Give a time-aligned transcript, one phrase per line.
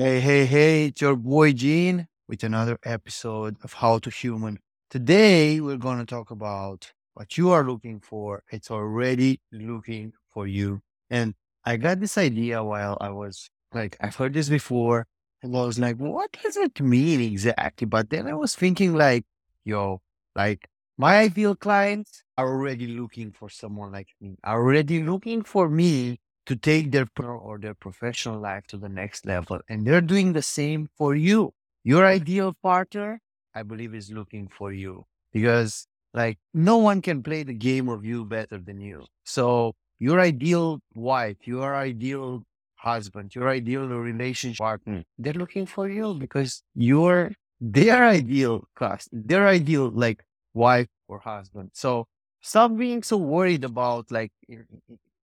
[0.00, 4.60] Hey, hey, hey, it's your boy Jean with another episode of How to Human.
[4.90, 8.44] Today, we're going to talk about what you are looking for.
[8.52, 10.82] It's already looking for you.
[11.10, 11.34] And
[11.64, 15.04] I got this idea while I was like, I've heard this before,
[15.42, 17.88] and I was like, what does it mean exactly?
[17.88, 19.24] But then I was thinking, like,
[19.64, 20.00] yo,
[20.36, 25.68] like my ideal clients are already looking for someone like me, are already looking for
[25.68, 29.60] me to take their personal or their professional life to the next level.
[29.68, 31.52] And they're doing the same for you.
[31.84, 33.20] Your ideal partner,
[33.54, 38.04] I believe, is looking for you because like no one can play the game of
[38.04, 39.06] you better than you.
[39.24, 42.44] So your ideal wife, your ideal
[42.76, 49.46] husband, your ideal relationship partner, they're looking for you because you're their ideal class, their
[49.48, 51.70] ideal like wife or husband.
[51.74, 52.06] So
[52.40, 54.32] stop being so worried about like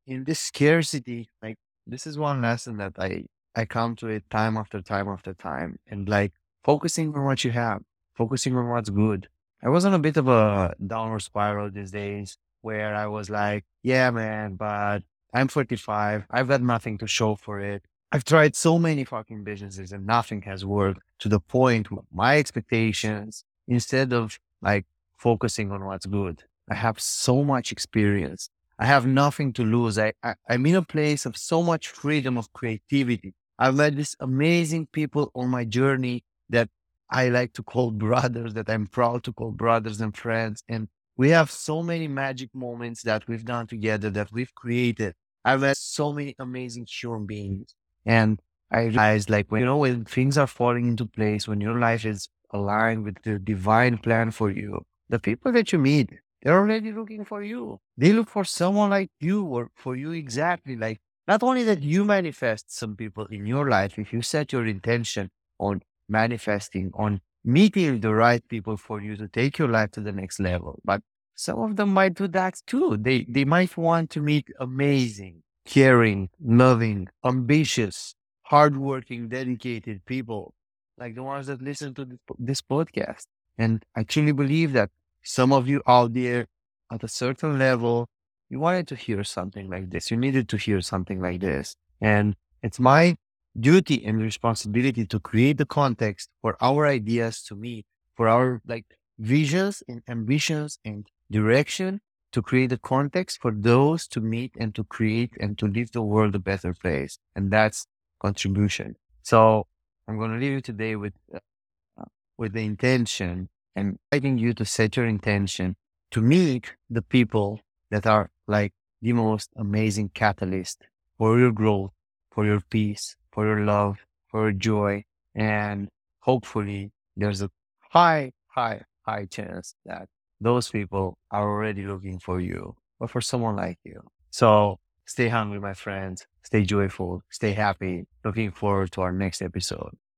[0.05, 1.29] in, this scarcity.
[1.41, 5.33] Like this is one lesson that I I come to it time after time after
[5.33, 6.33] time, and like
[6.63, 7.81] focusing on what you have,
[8.15, 9.27] focusing on what's good.
[9.63, 13.63] I was on a bit of a downward spiral these days where I was like,
[13.83, 16.25] yeah, man, but I'm 45.
[16.29, 17.83] I've got nothing to show for it.
[18.11, 22.37] I've tried so many fucking businesses and nothing has worked to the point where my
[22.37, 24.85] expectations, instead of like
[25.17, 28.49] focusing on what's good, I have so much experience.
[28.77, 29.97] I have nothing to lose.
[29.97, 33.33] I, I, I'm in a place of so much freedom of creativity.
[33.57, 36.69] I've met these amazing people on my journey that
[37.09, 40.63] I like to call brothers, that I'm proud to call brothers and friends.
[40.67, 45.13] And we have so many magic moments that we've done together that we've created.
[45.45, 47.73] I've met so many amazing human beings.
[48.05, 51.79] And I realized like when you know when things are falling into place, when your
[51.79, 56.09] life is aligned with the divine plan for you, the people that you meet,
[56.45, 57.81] they're already looking for you.
[57.97, 60.77] They look for someone like you or for you exactly.
[60.77, 64.67] Like not only that you manifest some people in your life, if you set your
[64.67, 70.01] intention on manifesting, on meeting the right people for you to take your life to
[70.01, 71.01] the next level, but
[71.35, 72.97] some of them might do that too.
[72.97, 80.53] They they might want to meet amazing, caring, loving, ambitious, hardworking, dedicated people
[80.97, 82.07] like the ones that listen to
[82.39, 83.25] this, podcast.
[83.57, 84.91] And I truly believe that
[85.25, 86.47] some of you out there
[86.91, 88.07] at a certain level,
[88.49, 90.11] you wanted to hear something like this.
[90.11, 91.75] You needed to hear something like this.
[91.99, 93.17] And it's my
[93.59, 98.85] duty and responsibility to create the context for our ideas to meet, for our like
[99.17, 104.83] visions and ambitions and direction to create the context for those to meet and to
[104.83, 107.17] create and to leave the world a better place.
[107.35, 107.87] And that's
[108.21, 108.95] contribution.
[109.23, 109.67] So
[110.07, 112.03] I'm going to leave you today with, uh,
[112.37, 115.75] with the intention and inviting you to set your intention
[116.11, 117.59] to meet the people
[117.91, 120.83] that are like the most amazing catalyst
[121.17, 121.91] for your growth,
[122.31, 123.97] for your peace, for your love,
[124.27, 125.03] for your joy.
[125.35, 127.49] And hopefully there's a
[127.79, 130.07] high, high, high chance that
[130.39, 134.01] those people are already looking for you or for someone like you.
[134.31, 136.25] So stay hungry, my friends.
[136.43, 137.21] Stay joyful.
[137.29, 138.05] Stay happy.
[138.23, 139.95] Looking forward to our next episode.